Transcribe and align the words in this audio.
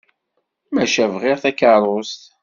Maca 0.73 1.05
bɣiɣ 1.13 1.37
takeṛṛust. 1.43 2.21